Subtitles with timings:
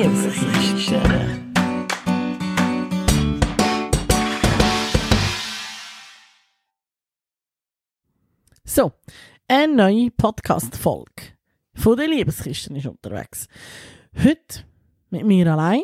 [0.00, 0.98] Liebeskiste.
[8.64, 8.92] So,
[9.46, 11.04] eine neue Podcast-Folge
[11.74, 13.46] von der Liebeskiste ist unterwegs.
[14.16, 14.64] Heute
[15.10, 15.82] mit mir allein,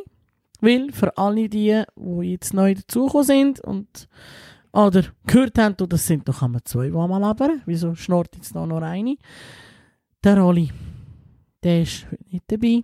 [0.63, 4.09] weil für alle die, die jetzt neu dazugekommen sind und
[4.73, 7.61] oder gehört haben, das sind doch einmal zwei, die einmal labern.
[7.67, 9.19] Wieso schnurrt jetzt noch nur eine?
[10.25, 10.71] Der Rolli,
[11.63, 12.83] der ist heute nicht dabei.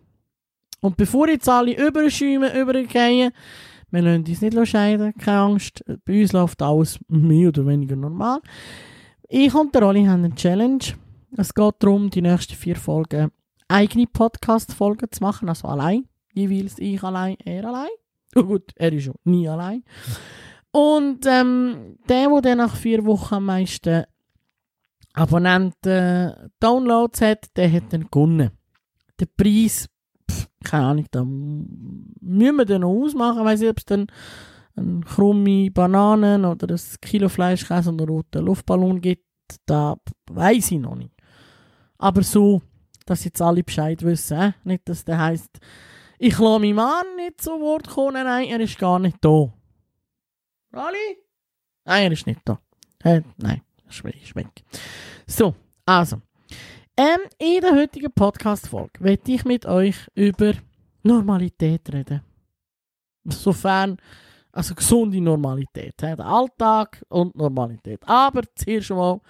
[0.83, 3.31] Und bevor jetzt alle überschäumen, übergehen,
[3.91, 5.85] wir lassen uns nicht scheiden, keine Angst.
[6.05, 8.41] Bei uns läuft alles mehr oder weniger normal.
[9.29, 10.85] Ich und der Rolli haben eine Challenge.
[11.37, 13.31] Es geht darum, die nächsten vier Folgen
[13.69, 16.09] eigene Podcast-Folgen zu machen, also allein.
[16.35, 17.89] Jeweils ich allein, er allein.
[18.35, 19.85] Oh gut, er ist schon nie allein.
[20.71, 24.05] Und ähm, der, der nach vier Wochen am meisten
[25.13, 28.51] Abonnenten Downloads hat, der hat dann gewonnen.
[29.21, 29.87] Der Preis,
[30.63, 33.39] keine Ahnung, da müssen wir dann noch ausmachen.
[33.41, 34.07] Ich weiss nicht, ob es dann
[34.77, 39.27] eine krumme Bananen oder ein Kilo Fleischkäse und einen roten Luftballon gibt.
[39.67, 39.97] Da
[40.31, 41.13] weiß ich noch nicht.
[41.99, 42.63] Aber so,
[43.07, 44.39] dass jetzt alle Bescheid wissen.
[44.39, 44.53] Äh?
[44.65, 45.59] Nicht, dass der heisst,
[46.19, 48.25] ich lasse meinen Mann nicht zu Wort kommen.
[48.25, 49.53] Nein, er ist gar nicht da.
[50.73, 51.19] Rally?
[51.85, 52.61] Nein, er ist nicht da.
[53.03, 54.65] Äh, nein, ist weg.
[55.27, 55.55] So,
[55.85, 56.23] also.
[56.95, 60.53] Ähm, in der heutigen Podcast-Folge werde ich mit euch über
[61.03, 62.21] Normalität reden.
[63.25, 63.97] Sofern,
[64.53, 65.95] also gesunde Normalität.
[66.03, 66.15] He?
[66.15, 68.07] Der Alltag und Normalität.
[68.07, 69.21] Aber zuerst mal,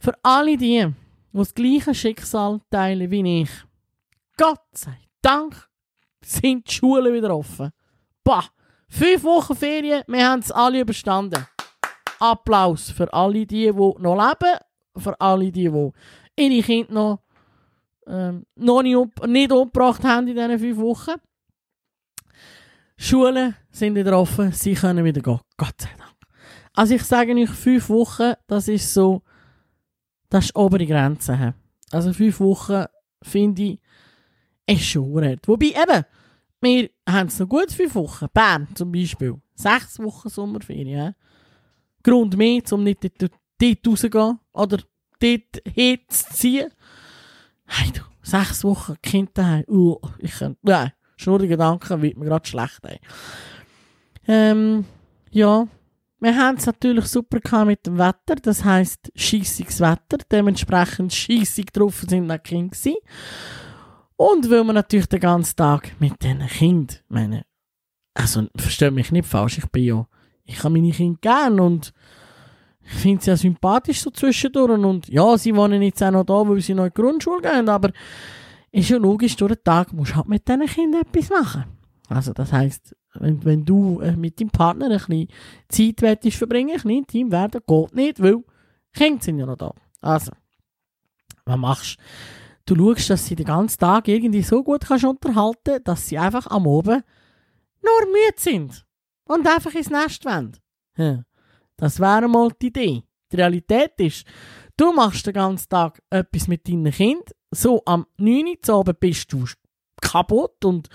[0.00, 0.94] für alle die, die
[1.32, 3.50] das gleiche Schicksal teilen wie ich,
[4.36, 5.68] Gott sei Dank
[6.20, 7.70] sind die Schulen wieder offen.
[8.24, 8.44] Bah!
[8.88, 11.46] Fünf Wochen Ferien, wir haben es alle überstanden.
[12.18, 14.58] Applaus für alle die, die noch leben,
[14.96, 15.92] für alle die, die
[16.38, 17.20] ihre Kinder noch,
[18.06, 21.14] ähm, noch nicht, nicht umgebracht haben in diesen fünf Wochen.
[22.96, 25.40] Schulen sind wieder offen, sie können wieder gehen.
[25.56, 26.14] Gott sei Dank.
[26.74, 29.22] Also ich sage euch, fünf Wochen, das ist so,
[30.28, 31.54] das ist obere Grenze.
[31.90, 32.84] Also fünf Wochen,
[33.22, 33.80] finde ich,
[34.66, 35.46] ist schon hart.
[35.48, 36.04] Wobei eben,
[36.60, 38.26] wir haben es noch gut fünf Wochen.
[38.32, 39.40] Bern zum Beispiel.
[39.54, 41.14] Sechs Wochen Sommerferien.
[42.02, 44.78] Grund mehr, um nicht dort, dort rauszugehen oder
[45.20, 46.70] dort hinzuziehen.
[47.66, 49.64] Hey du, sechs Wochen Kind daheim.
[49.68, 52.80] Uh, ich kann, nein, schon die Gedanken wird mir gerade schlecht.
[52.84, 53.00] Ey.
[54.26, 54.84] Ähm,
[55.30, 55.66] ja,
[56.20, 58.36] wir haben es natürlich super mit dem Wetter.
[58.42, 60.18] Das heisst, scheissiges Wetter.
[60.30, 62.76] Dementsprechend scheissig drauf sind die Kinder.
[64.16, 67.44] Und weil man natürlich den ganzen Tag mit diesen Kindern, meine,
[68.14, 70.08] also versteht mich nicht falsch, ich bin ja,
[70.44, 71.92] ich habe meine Kinder gern und
[72.90, 76.48] ich finde sie ja sympathisch so zwischendurch und ja, sie wohnen jetzt auch noch da,
[76.48, 77.90] weil sie noch in die Grundschule gehen, aber
[78.70, 81.64] ist ja logisch, durch den Tag musst du halt mit diesen Kindern etwas machen.
[82.08, 85.28] Also das heisst, wenn, wenn du äh, mit deinem Partner ein bisschen
[85.68, 88.42] Zeit willst verbringen, ein bisschen Team werden, geht nicht, weil
[88.94, 89.74] Kinder sind ja noch da.
[90.00, 90.32] Also,
[91.44, 92.02] was machst du?
[92.68, 96.46] du schaust, dass sie den ganzen Tag irgendwie so gut kannst unterhalten dass sie einfach
[96.48, 97.02] am Oben
[97.82, 98.86] nur müde sind
[99.24, 100.56] und einfach ins Nest wollen.
[100.96, 101.22] Ja,
[101.78, 103.02] das wäre mal die Idee.
[103.32, 104.26] Die Realität ist,
[104.76, 109.32] du machst den ganzen Tag etwas mit deinen Kind, so am 9 Uhr Abend bist
[109.32, 109.46] du
[110.02, 110.88] kaputt und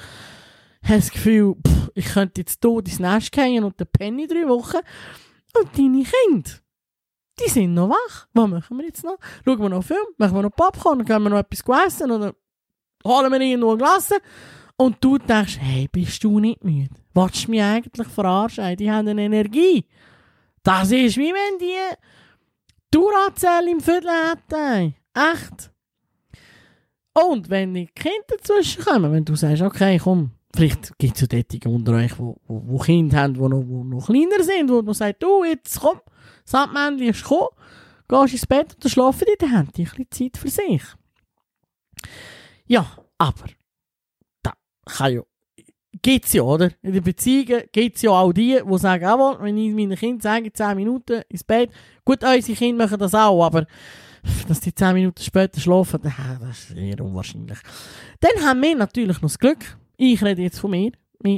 [0.83, 4.47] hast das Gefühl, pff, ich könnte jetzt hier ins Nest gehen und den Penny drei
[4.47, 4.77] Wochen
[5.57, 6.63] und deine Kinder
[7.39, 8.27] die sind noch wach.
[8.33, 9.17] Was machen wir jetzt noch?
[9.43, 10.05] Schauen wir noch Film?
[10.17, 11.03] Machen wir noch Popcorn?
[11.03, 12.11] Gehen wir noch etwas essen?
[12.11, 12.33] Oder
[13.05, 14.11] holen wir irgendwo ein Glas?
[14.75, 16.95] Und du denkst, hey, bist du nicht müde?
[17.13, 18.75] Wolltest du mich eigentlich verarschen?
[18.77, 19.85] Die haben eine Energie.
[20.63, 21.95] Das ist wie wenn die
[22.89, 24.95] Duracell im Viertel hätten.
[25.13, 25.71] Echt.
[27.13, 31.27] Und wenn die Kinder dazwischen kommen, wenn du sagst, okay, komm, vielleicht gibt es ja
[31.27, 34.93] dort unter euch, wo, wo, wo Kinder haben, die noch, noch kleiner sind, wo man
[34.93, 35.99] sagt, du, jetzt komm,
[36.45, 37.49] Sandmännchen ist gekommen,
[38.07, 40.83] gehst ins Bett und dann schlafen die, dann haben die ein bisschen Zeit für sich.
[42.65, 43.45] Ja, aber
[44.41, 44.53] da
[44.85, 45.21] kann ja,
[46.03, 46.69] gibt's ja, oder?
[46.83, 50.21] In den Beziehungen gibt es ja auch die, die sagen, jawohl, wenn ich meinen Kindern
[50.21, 51.71] sage, 10 Minuten ins Bett,
[52.05, 53.65] gut, unsere Kinder machen das auch, aber
[54.47, 57.57] dass die 10 Minuten später schlafen, das ist eher unwahrscheinlich.
[58.19, 60.91] Dann haben wir natürlich noch das Glück, ich rede jetzt von mir,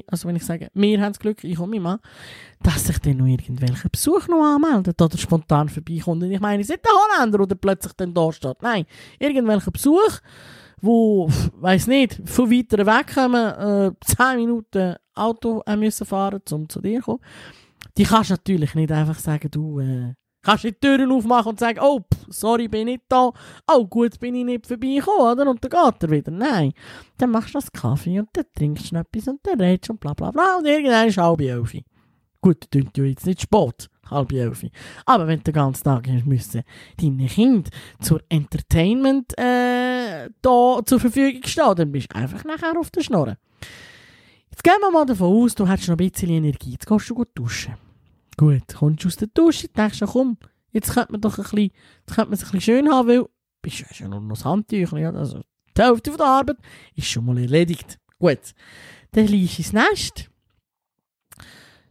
[0.07, 1.99] also wenn ich sage, wir haben das Glück, ich und mein Mann,
[2.63, 6.23] dass sich dann noch irgendwelche Besuch noch anmeldet oder spontan vorbeikommt.
[6.23, 8.61] Und ich meine, es ist nicht der Holländer, der plötzlich dann da steht.
[8.61, 8.85] Nein,
[9.19, 10.19] irgendwelche Besuch,
[10.85, 11.27] wo,
[11.59, 16.81] weiß nicht, von weiter weg kommen, äh, 10 Minuten Auto äh, müssen fahren, um zu
[16.81, 17.19] dir zu kommen.
[17.97, 20.13] Die kannst du natürlich nicht einfach sagen, du, äh,
[20.45, 23.31] Kannst du die Türen aufmachen und sagen, oh, pff, sorry, bin nicht da.
[23.67, 25.49] Oh, gut, bin ich nicht vorbeigekommen, oder?
[25.49, 26.31] Und dann geht er wieder.
[26.31, 26.71] Nein.
[27.17, 30.13] Dann machst du das Kaffee und dann trinkst du etwas und dann redest und bla
[30.13, 30.57] bla bla.
[30.59, 31.73] Und irgendwann ist halb elf.
[32.45, 34.63] Gut, klingt ja jetzt nicht spät, halb elf.
[35.07, 36.61] Aber wenn du den ganzen Tag müssen,
[37.01, 42.91] deine Kinder zur Entertainment äh, da zur Verfügung stehen, dann bist du einfach nachher auf
[42.91, 43.39] der Schnurre.
[44.51, 46.73] Jetzt gehen wir mal davon aus, du hast noch ein bisschen Energie.
[46.73, 47.73] Jetzt gehst du gut duschen.
[48.37, 50.37] Gut, kommst du aus der Dusche, denkst du, komm,
[50.69, 51.71] jetzt könnte man doch ein bisschen,
[52.07, 53.25] jetzt man es ein bisschen schön haben, weil
[53.63, 55.41] bist du ja nur noch das Handtüchchen, also
[55.75, 56.57] die Hälfte von der Arbeit
[56.93, 57.97] ist schon mal erledigt.
[58.19, 58.53] Gut,
[59.13, 60.29] dann liegst du ins Nest.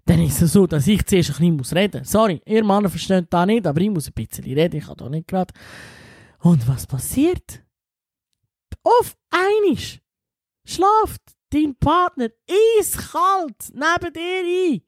[0.07, 2.11] Dann ist es so, dass ich zuerst ein bisschen reden muss.
[2.11, 5.09] Sorry, ihr Mann versteht da nicht, aber ich muss ein bisschen reden, ich kann da
[5.09, 5.55] nicht gerade.
[6.41, 7.63] Und was passiert?
[8.83, 10.01] Auf einisch
[10.67, 12.29] schlaft dein Partner
[12.79, 14.83] eiskalt neben dir ein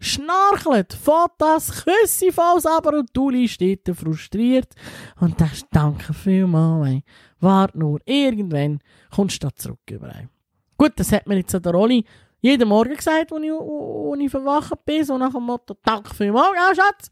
[0.00, 4.74] schnarchelt, fährt das Küsse falls aber und du liegst dort frustriert
[5.20, 7.04] und denkst, danke vielmals, ey.
[7.40, 8.80] Wart nur, irgendwann
[9.14, 10.28] kommst du da zurück überall.
[10.76, 12.04] Gut, das hat mir jetzt an der Rolli
[12.40, 16.56] jeden Morgen gesagt, als ich, als ich verwacht bin, so nach dem Motto, danke vielmals,
[16.56, 17.10] ja, Schatz.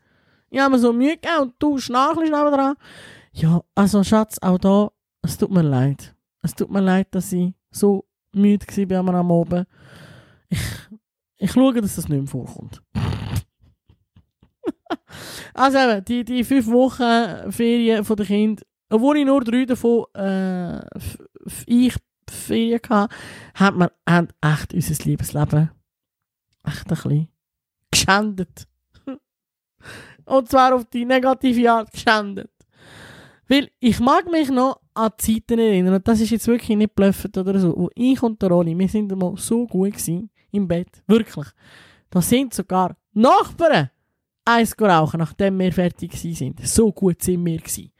[0.51, 2.77] Ich habe mir so Mühe gegeben und du schnarchelst dran.
[3.33, 4.91] Ja, also Schatz, auch da,
[5.23, 6.15] es tut mir leid.
[6.43, 9.67] Es tut mir leid, dass ich so müde war am Abend.
[10.49, 10.61] Ich
[11.39, 12.83] ich schaue, dass das nicht mehr vorkommt.
[15.55, 20.05] also eben, die, die fünf Wochen Ferien von den Kindern, obwohl ich nur drei davon
[20.15, 20.81] äh,
[21.67, 21.95] ich
[22.31, 22.81] Ferien
[23.55, 25.71] haben wir haben echt unser Liebesleben
[26.65, 27.29] echt ein bisschen
[27.91, 28.69] geschändet.
[30.25, 32.51] Und zwar auf die negative Art geschändet.
[33.49, 37.37] Weil ich mag mich noch an Zeiten erinnern, und das ist jetzt wirklich nicht blöffend
[37.39, 40.89] oder so, wo ich und der Ronny, wir sind mal so gut gewesen, im Bett.
[41.07, 41.47] Wirklich.
[42.11, 43.91] Da sind sogar Nachbarn
[44.45, 46.67] eins rauchen, nachdem wir fertig sind.
[46.67, 47.93] So gut sind wir gewesen.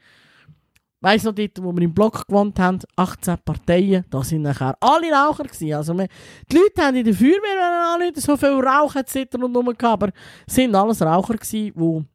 [0.99, 5.11] Weiss noch dort, wo wir im Block gewohnt haben, 18 Parteien, da sind nachher alle
[5.11, 5.73] Raucher gewesen.
[5.73, 6.07] Also wir,
[6.51, 9.35] die Leute haben in der Feuerwehr alle so viel Rauch etc.
[9.35, 10.11] und rum gehabt, aber
[10.47, 12.05] sind alles Raucher gewesen, die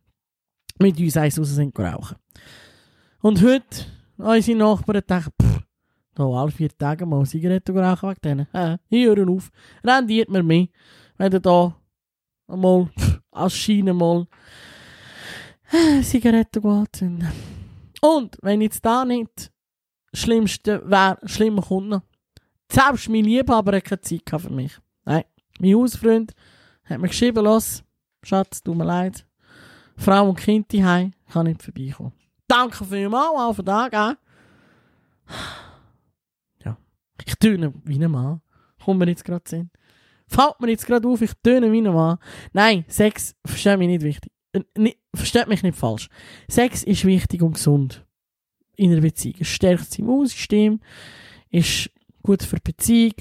[0.82, 2.16] mit uns eins raus sind rauchen.
[3.20, 3.86] Und heute,
[4.16, 5.60] unsere Nachbarn denken, pff,
[6.14, 8.46] da alle vier Tage mal Zigaretten rauchen wegen denen.
[8.52, 9.50] Äh, hören auf.
[9.84, 10.66] Rendiert mir mehr.
[11.16, 11.74] Wenn ihr da
[12.48, 12.90] mal
[13.30, 14.26] als Schiene mal
[15.72, 17.61] äh, Zigaretten anzünden.
[18.04, 19.50] Und wenn jetzt da nicht
[20.12, 22.02] Schlimmste wäre, schlimmer kommt.
[22.70, 24.76] Selbst mein Liebhaber hat keine Zeit für mich.
[25.04, 25.24] Nein,
[25.60, 26.34] mein Hausfreund
[26.84, 27.82] hat mir geschrieben, los,
[28.22, 29.26] Schatz, tut mir leid.
[29.96, 32.12] Frau und Kind daheim, kann nicht vorbeikommen.
[32.48, 34.18] Danke vielmals, auch für den Tag.
[37.26, 38.40] Ich töne wie ein Mann.
[38.84, 39.70] Kommt mir jetzt gerade Sinn.
[40.26, 42.18] Fällt mir jetzt gerade auf, ich töne wie ein Mann.
[42.52, 44.32] Nein, Sex, versteht mich nicht wichtig.
[44.52, 46.08] Äh, versteht mich nicht falsch.
[46.48, 48.04] Sex ist wichtig und gesund.
[48.76, 49.36] In einer Beziehung.
[49.40, 50.80] Es stärkt das Immunsystem,
[51.50, 51.90] ist
[52.22, 53.14] gut für die Beziehung.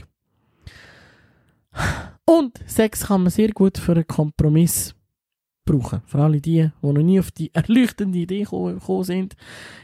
[2.25, 4.95] Und Sex kann man sehr gut für einen Kompromiss
[5.65, 6.01] brauchen.
[6.05, 9.35] Für alle die, die noch nie auf die erleuchtende Idee gekommen sind.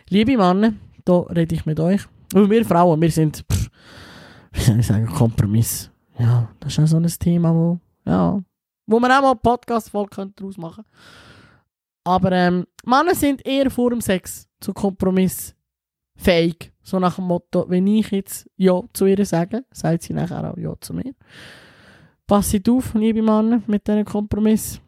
[0.10, 0.74] Liebe Männer,
[1.06, 2.02] da rede ich mit euch.
[2.34, 3.70] Und wir Frauen, wir sind, pff,
[4.54, 5.90] wie soll ich sagen, Kompromiss.
[6.20, 8.42] Ja, das ist auch so ein Thema, wo, ja,
[8.86, 10.90] wo man auch mal Podcast-Folge daraus machen könnte.
[12.08, 15.54] Aber ähm, Männer sind eher vor dem Sex zu Kompromiss
[16.16, 16.72] fähig.
[16.82, 20.58] So nach dem Motto, wenn ich jetzt Ja zu ihr sage, sagt sie nachher auch
[20.58, 21.14] Ja zu mir.
[22.26, 24.80] Passet auf, liebe Männer, mit diesem Kompromiss.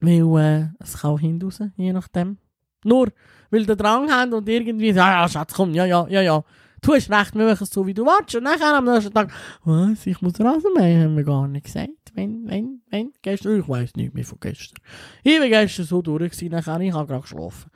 [0.00, 2.38] Weil äh, es kann auch hinaus, je nachdem.
[2.84, 3.08] Nur,
[3.50, 6.42] weil die Drang haben und irgendwie sagen, ja, ja, Schatz, komm, ja, ja, ja, ja.
[6.80, 8.34] Du hast recht, wir machen es so, wie du willst.
[8.34, 9.32] Und nachher am nächsten Tag,
[9.64, 11.90] was, ich muss Rasen mähen, haben wir gar nicht gesagt.
[12.14, 14.78] Wenn, wenn, wenn, gestern, ich weiss nicht mehr von gestern.
[15.22, 17.70] Ich war gestern so durch, gewesen, nachher, ich habe gerade geschlafen.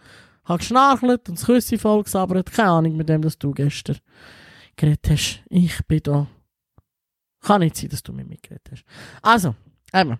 [0.44, 2.50] Habe geschnarchelt und das Küsse voll gesabbert.
[2.50, 3.98] Keine Ahnung mit dem, dass du gestern
[4.76, 5.42] geredet hast.
[5.48, 6.26] Ich bin da.
[7.40, 8.84] Kann nicht sein, dass du mit mir geredet hast.
[9.20, 9.54] Also,
[9.92, 10.18] einmal.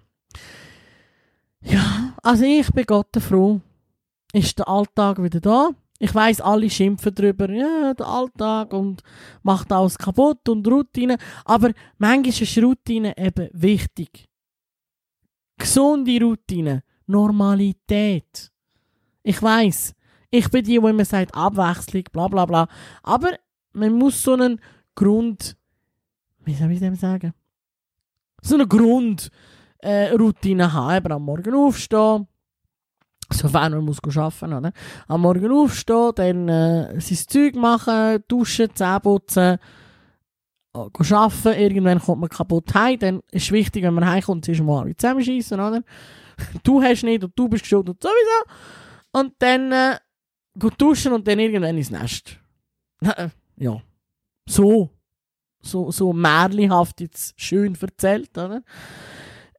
[1.61, 3.61] Ja, also ich bin Gott froh,
[4.33, 5.71] ist der Alltag wieder da.
[6.05, 9.05] Ich weiß, alle schimpfen darüber, ja, der Alltag und
[9.45, 11.17] macht alles kaputt und Routine.
[11.45, 14.29] Aber manchmal ist Routine eben wichtig.
[15.57, 18.51] Gesunde Routine, Normalität.
[19.23, 19.95] Ich weiß,
[20.33, 22.67] ich bin die, wo immer sagt, Abwechslung, bla bla bla.
[23.05, 23.39] Aber
[23.73, 24.61] man muss so einen
[24.97, 25.57] Grund,
[26.45, 27.33] wie soll ich dem sagen?
[28.41, 30.97] So eine Grundroutine äh, haben.
[30.97, 32.27] Eben am Morgen aufstehen,
[33.33, 34.73] sofern man muss arbeiten oder?
[35.09, 39.59] Am Morgen aufstehen, dann äh, sein Zeug machen, duschen, Zähne putzen,
[40.75, 44.61] äh, arbeiten, irgendwann kommt man kaputt heim, dann ist es wichtig, wenn man heimkommt, ist
[44.61, 45.83] alle zusammenschießen, oder?
[46.63, 48.53] du hast nicht und du bist schuld und sowieso.
[49.13, 49.97] Und dann äh,
[50.59, 52.39] gut duschen und dann irgendwann ins Nest.
[53.57, 53.83] ja,
[54.47, 54.91] so.
[55.65, 58.63] So, so märchenhaft jetzt schön erzählt, oder?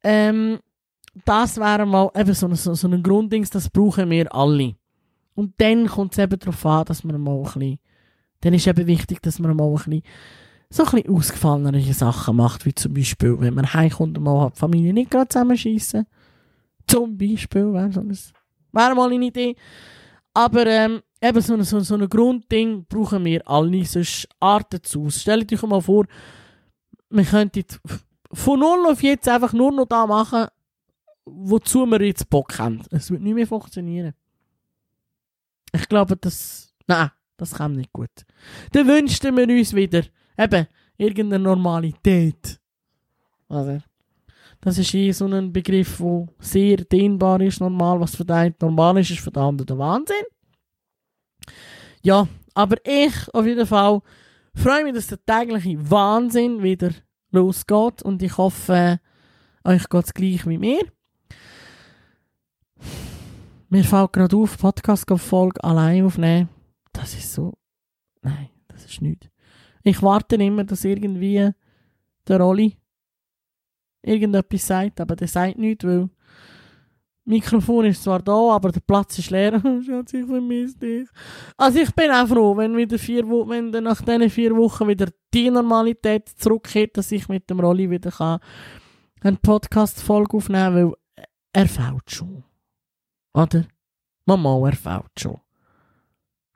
[0.04, 0.60] Ähm,
[1.26, 4.76] das wäre mal eben so, so, so ein Grundding, das brauchen wir alle.
[5.36, 7.80] Und dann kommt es eben darauf an, dass man mal ein bisschen,
[8.42, 10.02] dann ist eben wichtig, dass man mal ein bisschen,
[10.70, 14.60] so ein bisschen ausgefallenere Sachen macht, wie zum Beispiel, wenn man heimkommt und mal die
[14.60, 16.06] Familie nicht gerade zusammenschießen.
[16.88, 18.18] Zum Beispiel, wäre so ein,
[18.72, 19.56] wäre mal eine Idee.
[20.34, 24.98] Aber ähm, eben so ein, so, so ein Grundding brauchen wir alle, sonst artet es
[24.98, 25.22] aus.
[25.22, 26.06] Stellt euch mal vor,
[27.10, 27.66] wir könnten
[28.32, 30.48] von null auf jetzt einfach nur noch da machen,
[31.26, 32.82] wozu wir jetzt Bock haben.
[32.92, 34.14] Es wird nicht mehr funktionieren.
[35.74, 38.12] Ich glaube, das, nein, das kann nicht gut.
[38.72, 40.04] Dann wünschten wir uns wieder,
[40.38, 42.60] eben, irgendeine Normalität.
[43.48, 43.82] Also,
[44.62, 48.00] das ist hier so ein Begriff, der sehr dehnbar ist, normal.
[48.00, 50.24] Was für den normal ist, ist für den anderen der Wahnsinn.
[52.02, 54.02] Ja, aber ich auf jeden Fall
[54.56, 56.92] freue mich, dass der tägliche Wahnsinn wieder
[57.32, 59.00] losgeht und ich hoffe,
[59.64, 60.84] euch geht es gleich wie mir.
[63.74, 66.48] Mir fällt gerade auf, Podcast-Folge allein aufnehmen.
[66.92, 67.54] Das ist so.
[68.22, 69.32] Nein, das ist nicht.
[69.82, 71.50] Ich warte immer, dass irgendwie
[72.28, 72.78] der Rolli
[74.04, 76.08] irgendetwas sagt, aber der sagt nichts, weil
[77.26, 79.60] Mikrofon ist zwar da, aber der Platz ist leer.
[79.84, 81.10] Schatz, ich vermisse dich.
[81.58, 85.08] Also ich bin auch froh, wenn wieder vier Wochen, wenn nach diesen vier Wochen wieder
[85.34, 88.40] die Normalität zurückkehrt, dass ich mit dem Rolli wieder kann
[89.22, 92.44] eine Podcast-Folge aufnehmen, weil er fällt schon.
[93.34, 93.66] Oder?
[94.26, 95.40] Mama, er fällt schon.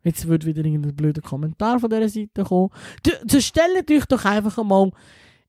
[0.04, 2.70] Jetzt wird wieder irgendein blöder Kommentar von dieser Seite kommen.
[3.28, 4.92] So stellt euch doch einfach einmal,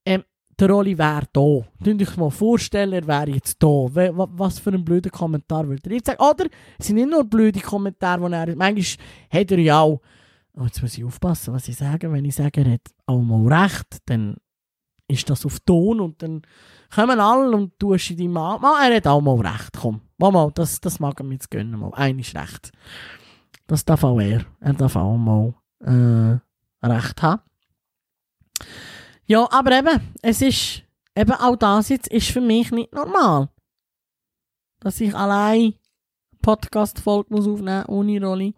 [0.05, 0.23] ähm,
[0.59, 1.61] der Rolli wäre da.
[1.81, 3.67] Könnt euch mal vorstellen, er wäre jetzt da.
[3.67, 6.21] Was für ein blöder Kommentar würde er jetzt sagen?
[6.21, 10.01] Oder es sind nicht nur blöde Kommentare, die er Manchmal hat er ja auch.
[10.53, 12.11] Oh, jetzt muss ich aufpassen, was ich sage.
[12.11, 14.35] Wenn ich sage, er hat auch mal recht, dann
[15.07, 16.41] ist das auf Ton und dann
[16.93, 18.61] kommen alle und tust die Mann.
[18.61, 19.77] Er hat auch mal recht.
[19.79, 21.79] Komm, mal, mal das, das mag mir jetzt gönnen.
[21.79, 21.93] Mal.
[21.93, 22.71] Einer ist recht.
[23.67, 24.45] Das darf auch er.
[24.59, 26.39] Er darf auch mal äh,
[26.85, 27.41] recht haben.
[29.25, 30.83] Ja, aber eben, es ist,
[31.15, 33.49] eben auch das jetzt ist für mich nicht normal.
[34.79, 35.75] Dass ich allein
[36.41, 38.55] Podcast-Folge muss aufnehmen ohne Rolli.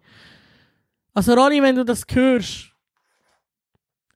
[1.14, 2.72] Also Rolli, wenn du das hörst,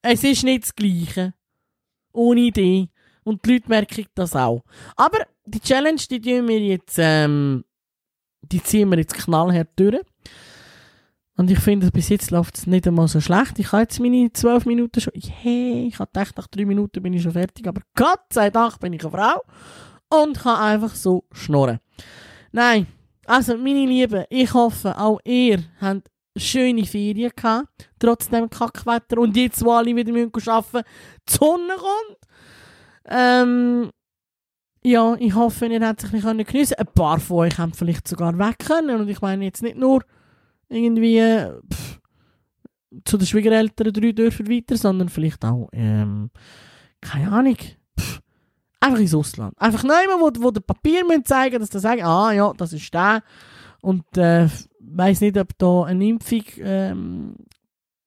[0.03, 1.35] es ist nicht das Gleiche.
[2.13, 2.89] Ohne Idee.
[3.27, 4.63] Und die Leute merken das auch.
[4.95, 7.65] Aber die Challenge, die tun wir jetzt, ähm,
[8.41, 10.01] die ziehen wir jetzt knallhart durch.
[11.37, 13.59] Und ich finde, bis jetzt läuft es nicht einmal so schlecht.
[13.59, 15.13] Ich habe jetzt meine zwölf Minuten schon.
[15.17, 17.67] Hey, ich habe gedacht, nach drei Minuten bin ich schon fertig.
[17.67, 19.43] Aber Gott sei Dank bin ich eine Frau
[20.23, 21.81] und kann einfach so schnurren.
[22.53, 22.87] Nein,
[23.25, 29.19] also meine Lieben, ich hoffe, auch ihr habt schöne Ferien gehabt, trotz dem Kackwetter.
[29.19, 30.85] Und jetzt, wo alle wieder arbeiten müssen,
[31.29, 32.26] die Sonne kommt.
[33.09, 33.91] Ähm,
[34.83, 36.89] ja, ich hoffe, ihr habt sich nicht geniessen können.
[36.89, 39.01] Ein paar von euch haben vielleicht sogar weg können.
[39.01, 40.05] Und ich meine jetzt nicht nur
[40.69, 41.21] irgendwie
[41.73, 42.01] pff,
[43.05, 46.31] zu den Schwiegereltern drei Dörfer weiter, sondern vielleicht auch, ähm,
[47.01, 47.57] keine Ahnung,
[47.99, 48.21] pff,
[48.81, 49.55] einfach ins Ausland.
[49.59, 53.23] Einfach nehmen, wo, wo der Papier zeigen dass sie sagen, ah ja, das ist der.
[53.83, 54.49] Und äh,
[54.81, 57.35] weiß nicht, ob da eine Impfung ähm,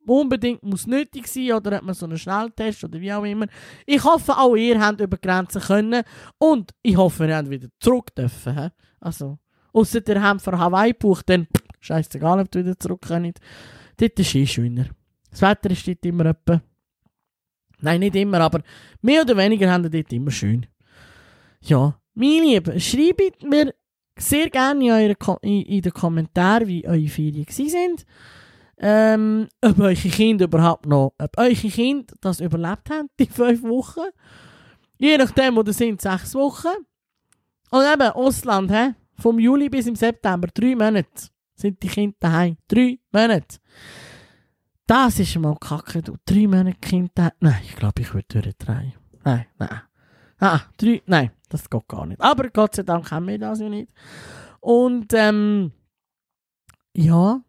[0.09, 3.47] unbedingt muss nötig sein oder hat man so einen Schnelltest oder wie auch immer.
[3.85, 6.03] Ich hoffe, auch ihr habt über Grenzen können
[6.37, 8.57] und ich hoffe, ihr habt wieder zurück dürfen.
[8.57, 8.69] He?
[8.99, 9.37] Also,
[9.73, 11.47] außer ihr habt von Hawaii gebucht, dann
[11.79, 13.39] Scheißegal, ob du wieder zurück kannst.
[13.97, 14.87] Dort ist es eh schöner.
[15.29, 16.61] Das Wetter ist dort immer etwa.
[17.81, 18.61] Nein, nicht immer, aber
[19.01, 20.65] mehr oder weniger haben wir dort immer schön.
[21.61, 23.73] Ja, meine Lieben, schreibt mir
[24.17, 28.05] sehr gerne in, eure, in, in den Kommentaren, wie eure Ferien sind.
[28.81, 34.07] Ähm, ob eure Kinder überhaupt noch, ob eure Kinder das überlebt haben, die fünf Wochen.
[34.97, 36.67] Je nachdem, wo das sind, sechs Wochen.
[37.71, 38.93] Und eben, Ausland, hä?
[39.19, 42.57] vom Juli bis im September, drei Monate sind die Kinder daheim.
[42.67, 43.57] Drei Monate.
[44.87, 46.15] Das ist mal kacke, du.
[46.25, 47.11] Drei Monate Kind.
[47.15, 48.93] Nein, ich glaube, ich würde durchdrehen.
[49.23, 49.81] Nein, nein.
[50.39, 52.21] Ah, drei, nein, das geht gar nicht.
[52.21, 53.91] Aber Gott sei Dank haben wir das ja nicht.
[54.61, 55.73] Und, ähm,
[56.95, 57.41] ja.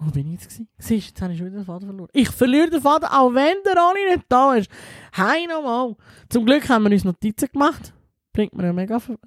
[0.00, 0.62] Wo bin ich jetzt?
[0.78, 2.08] Siehst, jetzt habe ich schon wieder den Vater verloren.
[2.12, 4.70] Ich verliere den Vater, auch wenn der Ani nicht da ist.
[5.12, 5.96] Hey, nochmal.
[6.28, 7.92] Zum Glück haben wir uns Notizen gemacht.
[8.32, 9.18] Bringt mir ja mega viel.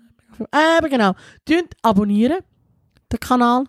[0.52, 1.14] Äh, eben genau.
[1.46, 2.40] Tönt abonnieren
[3.12, 3.66] den Kanal.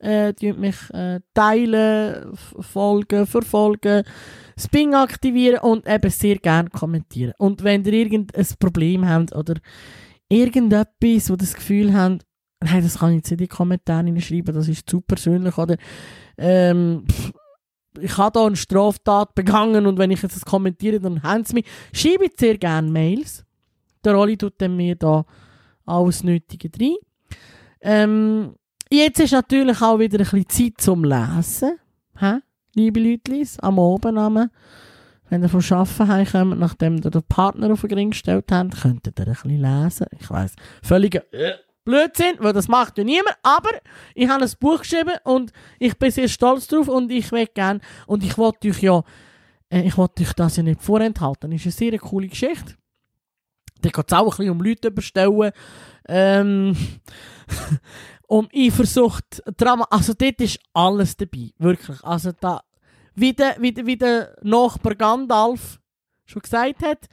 [0.00, 4.02] Äh, mich äh, teilen, folgen, verfolgen,
[4.58, 7.34] Sping aktivieren und eben sehr gerne kommentieren.
[7.36, 9.54] Und wenn ihr irgendein Problem habt oder
[10.30, 12.20] irgendetwas, wo das Gefühl haben,
[12.60, 15.76] nein, das kann ich jetzt in die Kommentare schreiben, das ist zu persönlich, oder
[16.38, 17.32] ähm, pff,
[17.98, 21.54] ich habe da eine Straftat begangen und wenn ich jetzt das kommentiere, dann haben sie
[21.54, 21.66] mich.
[21.92, 23.44] Schreibe sehr gerne Mails.
[24.04, 25.24] Der Rolli tut dann mir da
[25.86, 26.94] alles Nötige rein.
[27.80, 28.54] Ähm,
[28.90, 31.78] jetzt ist natürlich auch wieder ein bisschen Zeit zum Lesen.
[32.16, 32.38] Hä?
[32.74, 34.50] Liebe Leute, am Abend,
[35.28, 39.06] wenn ihr vom Arbeiten heimkommt, nachdem ihr den Partner auf den Ring gestellt habt, könnt
[39.06, 40.06] ihr ein bisschen lesen.
[40.18, 43.36] Ich weiss, völlig äh, Blödsinn, weil das macht ja niemand.
[43.42, 43.70] Aber
[44.14, 47.80] ich habe ein Buch geschrieben und ich bin sehr stolz drauf und ich will gerne,
[48.06, 49.02] und ich wollte euch ja,
[49.70, 51.50] äh, ich wollte euch das ja nicht vorenthalten.
[51.50, 52.74] Das ist eine sehr coole Geschichte.
[53.80, 55.52] Da geht es auch ein bisschen um Leute überstellen.
[56.06, 56.76] Ähm,
[58.28, 58.74] und ich
[59.56, 62.02] Drama, also dort ist alles dabei, wirklich.
[62.04, 62.60] Also da,
[63.14, 65.80] wie der, wie der, wie der Nachbar Gandalf
[66.26, 67.06] schon gesagt hat,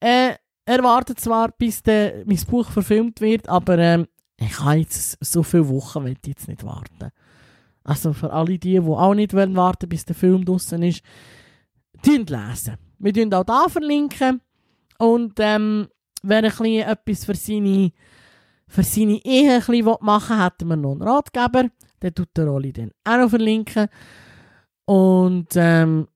[0.00, 0.34] äh,
[0.68, 4.06] er wartet zwar, bis der, mein Buch verfilmt wird, aber ähm,
[4.36, 7.10] ich kann jetzt so viele Wochen will ich jetzt nicht warten.
[7.84, 11.02] Also für alle die, die auch nicht wollen warten, bis der Film draußen ist,
[12.28, 12.76] lesen.
[12.98, 14.42] Wir verlinken auch da verlinken
[14.98, 15.88] und ähm,
[16.22, 17.92] wer ein bisschen etwas für seine,
[18.66, 21.70] für seine Ehe ein bisschen machen hätten wir noch einen Ratgeber.
[22.02, 23.88] Den tut der Rolli dann auch noch verlinken.
[24.84, 26.08] Und ähm,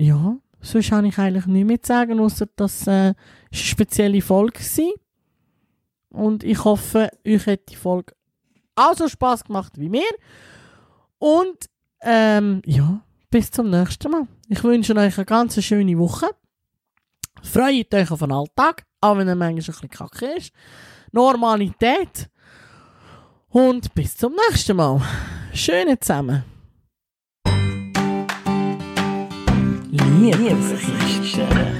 [0.00, 3.16] ja, sonst habe ich eigentlich nichts mehr zu sagen, außer dass äh, es eine
[3.52, 4.92] spezielle Folge war.
[6.10, 8.14] Und ich hoffe, euch hat die Folge
[8.74, 10.02] auch so Spass gemacht wie mir.
[11.18, 11.68] Und
[12.02, 14.26] ähm, ja, bis zum nächsten Mal.
[14.48, 16.26] Ich wünsche euch eine ganz schöne Woche.
[17.42, 20.52] Freut euch auf den Alltag, auch wenn er manchmal ein bisschen kacke ist.
[21.12, 22.30] Normalität.
[23.48, 25.00] Und bis zum nächsten Mal.
[25.52, 26.55] Schöne zusammen.
[30.04, 31.75] 你也你也不是自